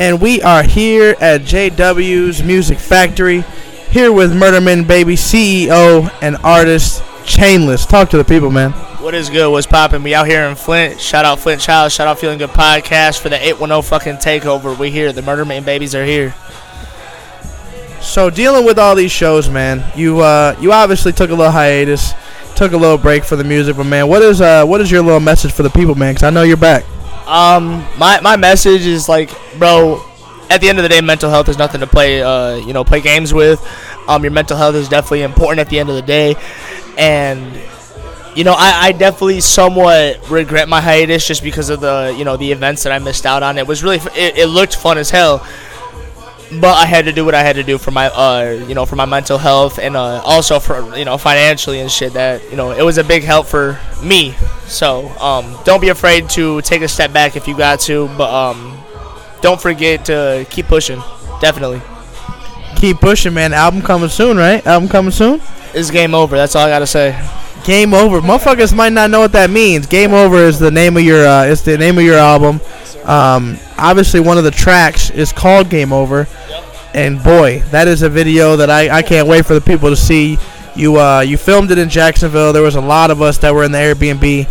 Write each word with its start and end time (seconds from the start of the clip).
and 0.00 0.18
we 0.18 0.40
are 0.40 0.62
here 0.62 1.14
at 1.20 1.42
JW's 1.42 2.42
Music 2.42 2.78
Factory, 2.78 3.44
here 3.90 4.10
with 4.10 4.32
Murderman 4.32 4.88
Baby 4.88 5.14
CEO 5.14 6.10
and 6.22 6.38
artist 6.38 7.02
Chainless. 7.24 7.86
Talk 7.86 8.08
to 8.08 8.16
the 8.16 8.24
people, 8.24 8.50
man. 8.50 8.72
What 9.02 9.14
is 9.14 9.28
good? 9.28 9.50
What's 9.50 9.66
popping? 9.66 10.02
We 10.02 10.14
out 10.14 10.26
here 10.26 10.46
in 10.46 10.56
Flint. 10.56 10.98
Shout 11.02 11.26
out 11.26 11.38
Flint 11.38 11.60
Child. 11.60 11.92
Shout 11.92 12.08
out 12.08 12.18
Feeling 12.18 12.38
Good 12.38 12.48
Podcast 12.48 13.20
for 13.20 13.28
the 13.28 13.36
810 13.36 13.82
fucking 13.82 14.16
takeover. 14.16 14.76
We 14.76 14.90
here. 14.90 15.12
The 15.12 15.20
Murderman 15.20 15.66
Babies 15.66 15.94
are 15.94 16.04
here. 16.06 16.34
So 18.00 18.30
dealing 18.30 18.64
with 18.64 18.78
all 18.78 18.94
these 18.94 19.12
shows, 19.12 19.50
man, 19.50 19.84
you 19.94 20.20
uh, 20.20 20.56
you 20.58 20.72
obviously 20.72 21.12
took 21.12 21.28
a 21.28 21.34
little 21.34 21.52
hiatus, 21.52 22.14
took 22.56 22.72
a 22.72 22.76
little 22.78 22.96
break 22.96 23.22
for 23.22 23.36
the 23.36 23.44
music, 23.44 23.76
but 23.76 23.84
man, 23.84 24.08
what 24.08 24.22
is 24.22 24.40
uh, 24.40 24.64
what 24.64 24.80
is 24.80 24.90
your 24.90 25.02
little 25.02 25.20
message 25.20 25.52
for 25.52 25.62
the 25.62 25.68
people, 25.68 25.94
man? 25.94 26.14
Because 26.14 26.22
I 26.22 26.30
know 26.30 26.42
you're 26.42 26.56
back. 26.56 26.84
Um, 27.30 27.86
my 27.96 28.20
my 28.20 28.36
message 28.36 28.86
is 28.86 29.08
like, 29.08 29.30
bro. 29.58 30.04
At 30.50 30.60
the 30.60 30.68
end 30.68 30.80
of 30.80 30.82
the 30.82 30.88
day, 30.88 31.00
mental 31.00 31.30
health 31.30 31.48
is 31.48 31.56
nothing 31.58 31.80
to 31.80 31.86
play. 31.86 32.20
Uh, 32.22 32.56
you 32.56 32.72
know, 32.72 32.82
play 32.82 33.00
games 33.00 33.32
with. 33.32 33.64
Um, 34.08 34.24
your 34.24 34.32
mental 34.32 34.56
health 34.56 34.74
is 34.74 34.88
definitely 34.88 35.22
important 35.22 35.60
at 35.60 35.68
the 35.68 35.78
end 35.78 35.88
of 35.88 35.94
the 35.94 36.02
day, 36.02 36.34
and 36.98 37.56
you 38.34 38.44
know, 38.44 38.54
I, 38.56 38.88
I 38.88 38.92
definitely 38.92 39.40
somewhat 39.40 40.28
regret 40.30 40.68
my 40.68 40.80
hiatus 40.80 41.26
just 41.26 41.42
because 41.42 41.70
of 41.70 41.80
the 41.80 42.14
you 42.16 42.24
know 42.24 42.36
the 42.36 42.50
events 42.50 42.82
that 42.82 42.92
I 42.92 42.98
missed 42.98 43.26
out 43.26 43.42
on. 43.42 43.58
It 43.58 43.66
was 43.66 43.82
really 43.82 43.98
it, 44.16 44.38
it 44.38 44.46
looked 44.46 44.74
fun 44.76 44.98
as 44.98 45.10
hell, 45.10 45.46
but 46.60 46.74
I 46.76 46.86
had 46.86 47.04
to 47.04 47.12
do 47.12 47.24
what 47.24 47.34
I 47.34 47.42
had 47.42 47.56
to 47.56 47.62
do 47.62 47.78
for 47.78 47.90
my 47.92 48.08
uh 48.08 48.64
you 48.66 48.74
know 48.74 48.84
for 48.86 48.96
my 48.96 49.04
mental 49.04 49.38
health 49.38 49.78
and 49.78 49.96
uh, 49.96 50.20
also 50.24 50.58
for 50.58 50.96
you 50.96 51.04
know 51.04 51.16
financially 51.18 51.80
and 51.80 51.90
shit. 51.90 52.14
That 52.14 52.42
you 52.50 52.56
know 52.56 52.72
it 52.72 52.82
was 52.82 52.98
a 52.98 53.04
big 53.04 53.22
help 53.22 53.46
for 53.46 53.78
me. 54.02 54.34
So 54.66 55.08
um, 55.20 55.56
don't 55.64 55.80
be 55.80 55.88
afraid 55.90 56.28
to 56.30 56.60
take 56.62 56.82
a 56.82 56.88
step 56.88 57.12
back 57.12 57.36
if 57.36 57.46
you 57.48 57.56
got 57.56 57.80
to, 57.80 58.08
but 58.16 58.32
um, 58.32 58.78
don't 59.42 59.60
forget 59.60 60.04
to 60.06 60.46
keep 60.50 60.66
pushing. 60.66 61.00
Definitely, 61.40 61.80
Keep 62.76 63.00
pushing, 63.00 63.34
man. 63.34 63.52
Album 63.52 63.82
coming 63.82 64.08
soon, 64.08 64.36
right? 64.36 64.64
Album 64.66 64.88
coming 64.88 65.10
soon. 65.10 65.40
it's 65.74 65.90
game 65.90 66.14
over. 66.14 66.36
That's 66.36 66.54
all 66.56 66.66
I 66.66 66.70
gotta 66.70 66.86
say. 66.86 67.18
Game 67.64 67.92
over. 67.92 68.20
Motherfuckers 68.20 68.74
might 68.74 68.92
not 68.92 69.10
know 69.10 69.20
what 69.20 69.32
that 69.32 69.50
means. 69.50 69.86
Game 69.86 70.12
over 70.14 70.36
is 70.38 70.58
the 70.58 70.70
name 70.70 70.96
of 70.96 71.02
your 71.02 71.26
uh, 71.26 71.44
it's 71.44 71.62
the 71.62 71.76
name 71.76 71.98
of 71.98 72.04
your 72.04 72.16
album. 72.16 72.60
Um, 73.04 73.58
obviously, 73.76 74.20
one 74.20 74.38
of 74.38 74.44
the 74.44 74.50
tracks 74.50 75.10
is 75.10 75.32
called 75.32 75.68
Game 75.70 75.92
Over, 75.92 76.26
and 76.94 77.22
boy, 77.22 77.60
that 77.70 77.88
is 77.88 78.02
a 78.02 78.08
video 78.08 78.56
that 78.56 78.70
I, 78.70 78.98
I 78.98 79.02
can't 79.02 79.28
wait 79.28 79.46
for 79.46 79.54
the 79.54 79.60
people 79.60 79.90
to 79.90 79.96
see. 79.96 80.38
You 80.76 80.98
uh, 80.98 81.20
you 81.20 81.36
filmed 81.36 81.70
it 81.70 81.78
in 81.78 81.88
Jacksonville. 81.88 82.52
There 82.52 82.62
was 82.62 82.76
a 82.76 82.80
lot 82.80 83.10
of 83.10 83.22
us 83.22 83.38
that 83.38 83.54
were 83.54 83.64
in 83.64 83.72
the 83.72 83.78
Airbnb. 83.78 84.48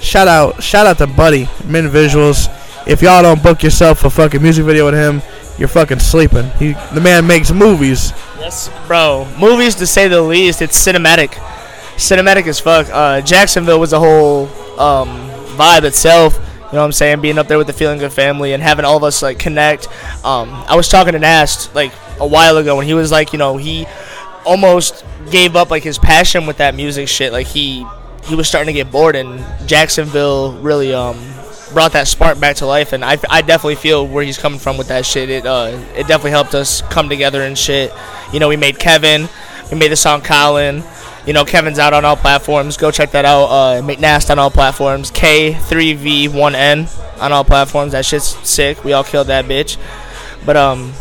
Shout 0.00 0.28
out 0.28 0.62
shout 0.62 0.86
out 0.86 0.98
to 0.98 1.06
Buddy 1.06 1.48
Min 1.64 1.88
Visuals. 1.88 2.48
If 2.86 3.02
y'all 3.02 3.22
don't 3.22 3.42
book 3.42 3.62
yourself 3.62 4.04
a 4.04 4.10
fucking 4.10 4.42
music 4.42 4.64
video 4.64 4.86
with 4.86 4.94
him, 4.94 5.22
you're 5.58 5.68
fucking 5.68 5.98
sleeping. 5.98 6.50
He 6.58 6.72
the 6.94 7.00
man 7.00 7.26
makes 7.26 7.50
movies. 7.52 8.12
Yes, 8.38 8.70
bro. 8.86 9.28
Movies, 9.38 9.74
to 9.76 9.86
say 9.86 10.08
the 10.08 10.22
least, 10.22 10.62
it's 10.62 10.76
cinematic. 10.76 11.32
Cinematic 11.96 12.46
as 12.46 12.58
fuck. 12.58 12.88
Uh, 12.90 13.20
Jacksonville 13.20 13.78
was 13.78 13.92
a 13.92 13.98
whole 13.98 14.46
um, 14.80 15.08
vibe 15.56 15.84
itself. 15.84 16.38
You 16.70 16.76
know 16.76 16.82
what 16.82 16.86
I'm 16.86 16.92
saying? 16.92 17.20
Being 17.20 17.36
up 17.36 17.48
there 17.48 17.58
with 17.58 17.66
the 17.66 17.72
Feeling 17.72 17.98
Good 17.98 18.12
family 18.12 18.52
and 18.52 18.62
having 18.62 18.84
all 18.84 18.96
of 18.96 19.02
us 19.02 19.22
like 19.22 19.40
connect. 19.40 19.88
Um, 20.24 20.50
I 20.68 20.76
was 20.76 20.88
talking 20.88 21.14
to 21.14 21.18
Nast 21.18 21.74
like 21.74 21.92
a 22.20 22.26
while 22.26 22.58
ago 22.58 22.76
when 22.76 22.86
he 22.86 22.94
was 22.94 23.10
like, 23.10 23.32
you 23.32 23.40
know, 23.40 23.56
he 23.56 23.86
almost 24.44 25.04
gave 25.32 25.56
up 25.56 25.70
like 25.70 25.82
his 25.82 25.98
passion 25.98 26.46
with 26.46 26.58
that 26.58 26.76
music 26.76 27.08
shit. 27.08 27.32
Like 27.32 27.48
he 27.48 27.84
he 28.24 28.36
was 28.36 28.46
starting 28.46 28.72
to 28.72 28.72
get 28.72 28.92
bored, 28.92 29.16
and 29.16 29.44
Jacksonville 29.68 30.52
really 30.60 30.94
um 30.94 31.18
brought 31.72 31.92
that 31.92 32.06
spark 32.06 32.38
back 32.38 32.56
to 32.56 32.66
life. 32.66 32.92
And 32.92 33.04
I, 33.04 33.18
I 33.28 33.42
definitely 33.42 33.76
feel 33.76 34.06
where 34.06 34.22
he's 34.24 34.38
coming 34.38 34.58
from 34.60 34.76
with 34.76 34.88
that 34.88 35.04
shit. 35.04 35.28
It 35.28 35.46
uh 35.46 35.76
it 35.96 36.06
definitely 36.06 36.32
helped 36.32 36.54
us 36.54 36.82
come 36.82 37.08
together 37.08 37.42
and 37.42 37.58
shit. 37.58 37.92
You 38.32 38.38
know, 38.38 38.48
we 38.48 38.56
made 38.56 38.78
Kevin, 38.78 39.28
we 39.72 39.78
made 39.78 39.90
the 39.90 39.96
song 39.96 40.20
Colin. 40.20 40.84
You 41.26 41.34
know, 41.34 41.44
Kevin's 41.44 41.78
out 41.78 41.92
on 41.92 42.04
all 42.04 42.16
platforms. 42.16 42.76
Go 42.76 42.90
check 42.90 43.10
that 43.12 43.24
out. 43.24 43.44
Uh, 43.44 43.82
McNast 43.82 44.30
on 44.30 44.38
all 44.38 44.50
platforms. 44.50 45.10
K3V1N 45.10 47.20
on 47.20 47.32
all 47.32 47.44
platforms. 47.44 47.92
That 47.92 48.04
shit's 48.04 48.36
sick. 48.48 48.82
We 48.84 48.92
all 48.92 49.04
killed 49.04 49.26
that 49.26 49.44
bitch. 49.44 49.76
But 50.46 50.56
um, 50.56 50.92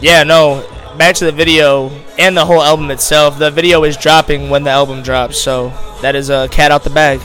yeah, 0.00 0.24
no. 0.24 0.68
Back 0.98 1.14
to 1.16 1.24
the 1.24 1.32
video 1.32 1.88
and 2.18 2.36
the 2.36 2.44
whole 2.44 2.62
album 2.62 2.90
itself. 2.90 3.38
The 3.38 3.50
video 3.50 3.82
is 3.84 3.96
dropping 3.96 4.50
when 4.50 4.62
the 4.62 4.70
album 4.70 5.02
drops, 5.02 5.38
so 5.38 5.72
that 6.02 6.14
is 6.14 6.28
a 6.28 6.48
cat 6.50 6.70
out 6.70 6.84
the 6.84 6.90
bag. 6.90 7.20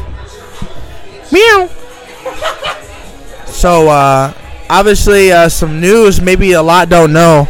Meow. 1.33 1.67
So, 3.45 3.89
uh, 3.89 4.33
obviously, 4.69 5.33
uh, 5.33 5.49
some 5.49 5.81
news. 5.81 6.21
Maybe 6.21 6.53
a 6.53 6.61
lot 6.61 6.87
don't 6.87 7.11
know. 7.11 7.49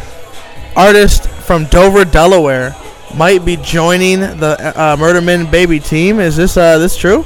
Artist 0.75 1.29
from 1.29 1.65
Dover, 1.65 2.05
Delaware, 2.05 2.75
might 3.15 3.45
be 3.45 3.57
joining 3.57 4.19
the 4.19 4.57
uh, 4.75 4.95
Murderman 4.95 5.49
Baby 5.49 5.79
team. 5.79 6.19
Is 6.19 6.35
this 6.35 6.57
uh, 6.57 6.77
this 6.77 6.97
true? 6.97 7.25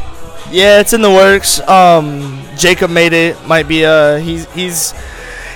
Yeah, 0.52 0.80
it's 0.80 0.94
in 0.94 1.02
the 1.02 1.09
works. 1.09 1.59
Um, 1.62 2.42
Jacob 2.58 2.92
made 2.92 3.14
it. 3.14 3.42
Might 3.47 3.68
be 3.68 3.86
uh, 3.86 4.18
he's 4.18 4.52
he's 4.53 4.94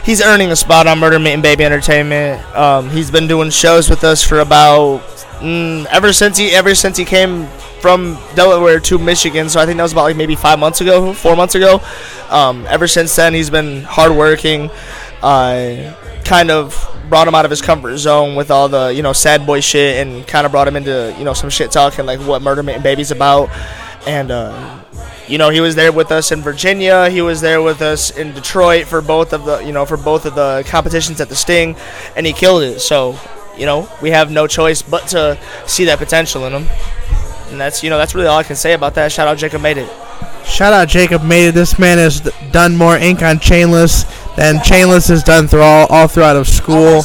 he's 0.05 0.21
earning 0.21 0.51
a 0.51 0.55
spot 0.55 0.87
on 0.87 0.99
Murderman 0.99 1.41
Baby 1.41 1.65
Entertainment. 1.65 2.43
Um, 2.55 2.89
he's 2.89 3.11
been 3.11 3.27
doing 3.27 3.49
shows 3.49 3.89
with 3.89 4.03
us 4.03 4.23
for 4.23 4.39
about 4.39 5.01
mm, 5.39 5.85
ever 5.87 6.13
since 6.13 6.37
he 6.37 6.51
ever 6.51 6.75
since 6.75 6.97
he 6.97 7.05
came 7.05 7.47
from 7.81 8.17
Delaware 8.33 8.79
to 8.79 8.97
Michigan. 8.97 9.49
So 9.49 9.59
I 9.59 9.65
think 9.65 9.77
that 9.77 9.83
was 9.83 9.91
about 9.91 10.03
like 10.03 10.15
maybe 10.15 10.35
five 10.35 10.57
months 10.57 10.81
ago, 10.81 11.13
four 11.13 11.35
months 11.35 11.55
ago. 11.55 11.81
Um, 12.29 12.65
ever 12.67 12.87
since 12.87 13.15
then, 13.15 13.33
he's 13.33 13.49
been 13.49 13.83
hardworking. 13.83 14.69
Uh, 15.25 15.95
kind 16.23 16.51
of 16.51 16.91
brought 17.09 17.27
him 17.27 17.33
out 17.33 17.45
of 17.45 17.51
his 17.51 17.61
comfort 17.61 17.97
zone 17.97 18.35
with 18.35 18.51
all 18.51 18.69
the 18.69 18.93
you 18.93 19.01
know 19.01 19.11
sad 19.11 19.45
boy 19.45 19.59
shit, 19.59 20.05
and 20.05 20.27
kind 20.27 20.45
of 20.45 20.51
brought 20.51 20.67
him 20.67 20.75
into 20.75 21.15
you 21.17 21.25
know 21.25 21.33
some 21.33 21.49
shit 21.49 21.71
talking 21.71 22.05
like 22.05 22.19
what 22.19 22.41
Murderman 22.41 22.83
Baby's 22.83 23.11
about, 23.11 23.49
and. 24.07 24.31
Uh, 24.31 24.81
you 25.27 25.39
know, 25.39 25.49
he 25.49 25.59
was 25.59 25.73
there 25.73 25.91
with 25.91 26.11
us 26.11 26.31
in 26.31 26.41
Virginia. 26.41 27.09
He 27.09 27.23
was 27.23 27.41
there 27.41 27.59
with 27.59 27.81
us 27.81 28.15
in 28.15 28.31
Detroit 28.33 28.85
for 28.85 29.01
both 29.01 29.33
of 29.33 29.43
the, 29.43 29.57
you 29.57 29.71
know, 29.71 29.83
for 29.83 29.97
both 29.97 30.27
of 30.27 30.35
the 30.35 30.63
competitions 30.67 31.19
at 31.19 31.29
the 31.29 31.35
Sting, 31.35 31.75
and 32.15 32.27
he 32.27 32.31
killed 32.31 32.61
it. 32.61 32.79
So, 32.79 33.17
you 33.57 33.65
know, 33.65 33.89
we 34.03 34.11
have 34.11 34.29
no 34.29 34.45
choice 34.45 34.83
but 34.83 35.07
to 35.07 35.39
see 35.65 35.85
that 35.85 35.97
potential 35.97 36.45
in 36.45 36.53
him. 36.53 36.69
And 37.49 37.59
that's, 37.59 37.83
you 37.83 37.89
know, 37.89 37.97
that's 37.97 38.13
really 38.13 38.27
all 38.27 38.37
I 38.37 38.43
can 38.43 38.55
say 38.55 38.73
about 38.73 38.93
that. 38.95 39.11
Shout 39.11 39.27
out 39.27 39.39
Jacob 39.39 39.61
made 39.61 39.79
it. 39.79 39.89
Shout 40.45 40.73
out 40.73 40.87
Jacob 40.87 41.23
made 41.23 41.47
it. 41.47 41.53
This 41.53 41.77
man 41.79 41.97
has 41.97 42.21
done 42.51 42.75
more 42.75 42.97
ink 42.97 43.21
on 43.21 43.37
Chainless 43.37 44.05
than 44.35 44.55
Chainless 44.57 45.07
has 45.09 45.23
done 45.23 45.47
through 45.47 45.61
all, 45.61 45.87
all 45.89 46.07
throughout 46.07 46.35
of 46.35 46.47
school. 46.47 47.03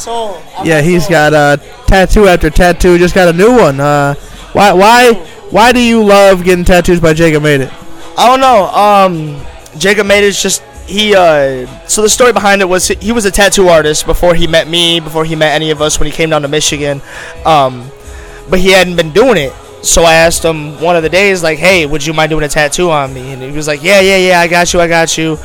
Yeah, 0.63 0.81
he's 0.81 1.07
got 1.07 1.33
uh, 1.33 1.57
tattoo 1.87 2.27
after 2.27 2.49
tattoo. 2.49 2.97
Just 2.97 3.15
got 3.15 3.27
a 3.27 3.33
new 3.33 3.51
one. 3.51 3.79
Uh, 3.79 4.15
why 4.53 4.73
why 4.73 5.13
why 5.49 5.71
do 5.71 5.79
you 5.79 6.03
love 6.03 6.43
getting 6.43 6.65
tattoos 6.65 6.99
by 6.99 7.13
Jacob 7.13 7.43
made 7.43 7.61
it? 7.61 7.71
I 8.17 8.27
don't 8.27 8.39
know. 8.39 8.65
Um, 8.67 9.45
Jacob 9.79 10.05
made 10.05 10.23
it 10.23 10.33
just 10.33 10.61
he. 10.87 11.15
Uh, 11.15 11.65
so 11.87 12.01
the 12.01 12.09
story 12.09 12.33
behind 12.33 12.61
it 12.61 12.65
was 12.69 12.87
he 12.87 13.11
was 13.11 13.25
a 13.25 13.31
tattoo 13.31 13.67
artist 13.67 14.05
before 14.05 14.35
he 14.35 14.47
met 14.47 14.67
me, 14.67 14.99
before 14.99 15.25
he 15.25 15.35
met 15.35 15.53
any 15.53 15.71
of 15.71 15.81
us 15.81 15.99
when 15.99 16.05
he 16.07 16.11
came 16.11 16.29
down 16.29 16.41
to 16.43 16.47
Michigan. 16.47 17.01
Um, 17.45 17.89
but 18.49 18.59
he 18.59 18.71
hadn't 18.71 18.97
been 18.97 19.11
doing 19.11 19.37
it. 19.37 19.53
So 19.81 20.03
I 20.03 20.13
asked 20.13 20.43
him 20.43 20.79
one 20.79 20.95
of 20.95 21.03
the 21.03 21.09
days, 21.09 21.41
like, 21.41 21.57
"Hey, 21.57 21.85
would 21.85 22.05
you 22.05 22.13
mind 22.13 22.29
doing 22.29 22.43
a 22.43 22.47
tattoo 22.47 22.91
on 22.91 23.13
me?" 23.13 23.33
And 23.33 23.41
he 23.41 23.51
was 23.51 23.67
like, 23.67 23.83
"Yeah, 23.83 23.99
yeah, 23.99 24.17
yeah, 24.17 24.39
I 24.39 24.47
got 24.47 24.73
you, 24.73 24.79
I 24.79 24.87
got 24.87 25.17
you." 25.17 25.39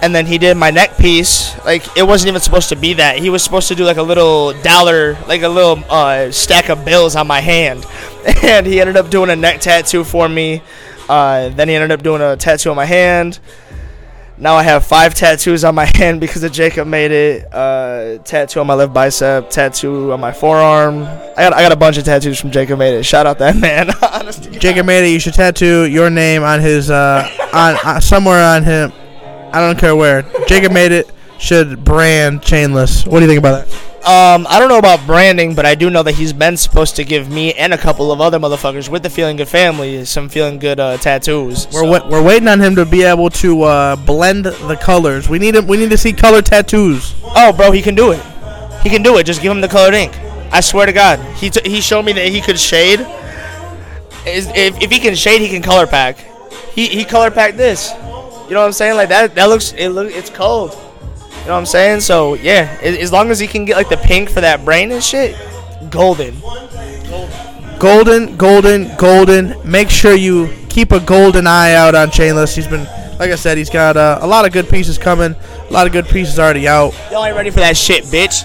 And 0.00 0.14
then 0.14 0.26
he 0.26 0.38
did 0.38 0.56
my 0.56 0.70
neck 0.70 0.96
piece. 0.96 1.58
Like 1.64 1.96
it 1.96 2.04
wasn't 2.04 2.28
even 2.28 2.40
supposed 2.40 2.68
to 2.68 2.76
be 2.76 2.94
that. 2.94 3.18
He 3.18 3.30
was 3.30 3.42
supposed 3.42 3.66
to 3.68 3.74
do 3.74 3.84
like 3.84 3.96
a 3.96 4.02
little 4.02 4.52
dollar, 4.62 5.18
like 5.26 5.42
a 5.42 5.48
little 5.48 5.82
uh, 5.90 6.30
stack 6.30 6.68
of 6.68 6.84
bills 6.84 7.16
on 7.16 7.26
my 7.26 7.40
hand. 7.40 7.84
And 8.42 8.66
he 8.66 8.80
ended 8.80 8.96
up 8.96 9.10
doing 9.10 9.30
a 9.30 9.36
neck 9.36 9.60
tattoo 9.60 10.04
for 10.04 10.28
me. 10.28 10.62
Uh, 11.08 11.48
then 11.48 11.68
he 11.68 11.74
ended 11.74 11.90
up 11.90 12.02
doing 12.02 12.20
a 12.20 12.36
tattoo 12.36 12.70
on 12.70 12.76
my 12.76 12.84
hand. 12.84 13.38
Now 14.40 14.54
I 14.54 14.62
have 14.62 14.84
five 14.84 15.14
tattoos 15.14 15.64
on 15.64 15.74
my 15.74 15.84
hand 15.94 16.20
because 16.20 16.44
of 16.44 16.52
Jacob 16.52 16.86
made 16.86 17.10
it. 17.10 17.52
Uh, 17.52 18.18
tattoo 18.18 18.60
on 18.60 18.66
my 18.68 18.74
left 18.74 18.92
bicep, 18.92 19.50
tattoo 19.50 20.12
on 20.12 20.20
my 20.20 20.32
forearm. 20.32 21.02
I 21.02 21.34
got 21.36 21.52
I 21.52 21.62
got 21.62 21.72
a 21.72 21.76
bunch 21.76 21.98
of 21.98 22.04
tattoos 22.04 22.40
from 22.40 22.50
Jacob 22.52 22.78
made 22.78 22.94
it. 22.94 23.02
Shout 23.04 23.26
out 23.26 23.38
that 23.38 23.56
man. 23.60 23.90
Jacob 24.60 24.86
made 24.86 25.08
it. 25.08 25.12
You 25.12 25.18
should 25.18 25.34
tattoo 25.34 25.86
your 25.86 26.08
name 26.08 26.42
on 26.44 26.60
his 26.60 26.90
uh, 26.90 27.28
on 27.52 27.76
uh, 27.84 28.00
somewhere 28.00 28.42
on 28.42 28.62
him. 28.62 28.92
I 29.52 29.60
don't 29.60 29.78
care 29.78 29.96
where. 29.96 30.22
Jacob 30.46 30.72
made 30.72 30.92
it. 30.92 31.10
Should 31.38 31.84
brand 31.84 32.42
chainless. 32.42 33.06
What 33.06 33.20
do 33.20 33.24
you 33.24 33.28
think 33.28 33.38
about 33.38 33.66
that? 33.66 33.87
Um, 34.08 34.46
I 34.48 34.58
don't 34.58 34.70
know 34.70 34.78
about 34.78 35.04
branding, 35.06 35.54
but 35.54 35.66
I 35.66 35.74
do 35.74 35.90
know 35.90 36.02
that 36.02 36.14
he's 36.14 36.32
been 36.32 36.56
supposed 36.56 36.96
to 36.96 37.04
give 37.04 37.28
me 37.30 37.52
and 37.52 37.74
a 37.74 37.78
couple 37.78 38.10
of 38.10 38.22
other 38.22 38.38
motherfuckers 38.38 38.88
with 38.88 39.02
the 39.02 39.10
Feeling 39.10 39.36
Good 39.36 39.48
family 39.48 40.02
some 40.06 40.30
Feeling 40.30 40.58
Good 40.58 40.80
uh, 40.80 40.96
tattoos. 40.96 41.66
We're 41.66 41.72
So- 41.72 41.84
wa- 41.84 42.08
we're 42.08 42.22
waiting 42.22 42.48
on 42.48 42.58
him 42.58 42.74
to 42.76 42.86
be 42.86 43.02
able 43.02 43.28
to 43.44 43.62
uh, 43.64 43.96
blend 43.96 44.46
the 44.46 44.76
colors. 44.80 45.28
We 45.28 45.38
need 45.38 45.56
him. 45.56 45.66
We 45.66 45.76
need 45.76 45.90
to 45.90 45.98
see 45.98 46.14
color 46.14 46.40
tattoos. 46.40 47.14
Oh, 47.22 47.52
bro, 47.52 47.70
he 47.70 47.82
can 47.82 47.94
do 47.94 48.12
it. 48.12 48.22
He 48.82 48.88
can 48.88 49.02
do 49.02 49.18
it. 49.18 49.24
Just 49.24 49.42
give 49.42 49.52
him 49.52 49.60
the 49.60 49.68
colored 49.68 49.92
ink. 49.92 50.18
I 50.52 50.60
swear 50.62 50.86
to 50.86 50.92
God. 50.94 51.18
He, 51.36 51.50
t- 51.50 51.68
he 51.68 51.82
showed 51.82 52.06
me 52.06 52.14
that 52.14 52.28
he 52.28 52.40
could 52.40 52.58
shade. 52.58 53.00
Is- 54.26 54.48
If, 54.54 54.80
if 54.80 54.90
he 54.90 55.00
can 55.00 55.16
shade, 55.16 55.42
he 55.42 55.50
can 55.50 55.60
color 55.60 55.86
pack. 55.86 56.16
He, 56.72 56.86
he 56.86 57.04
color 57.04 57.30
packed 57.30 57.58
this. 57.58 57.92
You 57.92 58.54
know 58.54 58.60
what 58.60 58.66
I'm 58.68 58.72
saying? 58.72 58.96
Like 58.96 59.10
that. 59.10 59.34
That 59.34 59.50
looks. 59.50 59.72
It 59.72 59.90
look. 59.90 60.10
It's 60.10 60.30
cold. 60.30 60.72
You 61.40 61.46
know 61.46 61.54
what 61.54 61.60
I'm 61.60 61.66
saying? 61.66 62.00
So 62.00 62.34
yeah, 62.34 62.78
as 62.82 63.12
long 63.12 63.30
as 63.30 63.38
he 63.38 63.46
can 63.46 63.64
get 63.64 63.76
like 63.76 63.88
the 63.88 63.96
pink 63.96 64.28
for 64.28 64.40
that 64.40 64.64
brain 64.64 64.92
and 64.92 65.02
shit, 65.02 65.36
golden. 65.90 66.36
Golden, 67.78 68.36
golden, 68.36 68.96
golden. 68.96 69.54
Make 69.70 69.88
sure 69.88 70.14
you 70.14 70.52
keep 70.68 70.90
a 70.90 71.00
golden 71.00 71.46
eye 71.46 71.74
out 71.74 71.94
on 71.94 72.08
Chainless. 72.08 72.54
He's 72.56 72.66
been, 72.66 72.84
like 73.18 73.30
I 73.30 73.36
said, 73.36 73.56
he's 73.56 73.70
got 73.70 73.96
uh, 73.96 74.18
a 74.20 74.26
lot 74.26 74.44
of 74.44 74.52
good 74.52 74.68
pieces 74.68 74.98
coming. 74.98 75.34
A 75.34 75.72
lot 75.72 75.86
of 75.86 75.92
good 75.92 76.06
pieces 76.06 76.38
already 76.38 76.66
out. 76.66 76.92
Y'all 77.10 77.24
ain't 77.24 77.36
ready 77.36 77.50
for 77.50 77.60
that 77.60 77.76
shit, 77.76 78.04
bitch. 78.04 78.44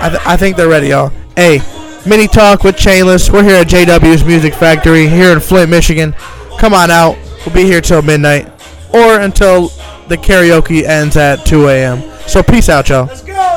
I, 0.00 0.10
th- 0.10 0.22
I 0.26 0.36
think 0.36 0.56
they're 0.56 0.68
ready, 0.68 0.88
y'all. 0.88 1.12
Hey, 1.36 1.60
mini 2.06 2.26
talk 2.26 2.64
with 2.64 2.76
Chainless. 2.76 3.32
We're 3.32 3.44
here 3.44 3.56
at 3.56 3.68
JW's 3.68 4.24
Music 4.24 4.52
Factory 4.52 5.06
here 5.06 5.32
in 5.32 5.40
Flint, 5.40 5.70
Michigan. 5.70 6.12
Come 6.58 6.74
on 6.74 6.90
out. 6.90 7.16
We'll 7.44 7.54
be 7.54 7.64
here 7.64 7.80
till 7.80 8.02
midnight 8.02 8.48
or 8.92 9.20
until 9.20 9.68
the 10.08 10.16
karaoke 10.16 10.84
ends 10.84 11.16
at 11.16 11.44
2 11.46 11.68
a.m. 11.68 12.02
So 12.26 12.42
peace 12.42 12.68
out, 12.68 12.88
y'all. 12.88 13.06
Let's 13.06 13.22
go. 13.22 13.55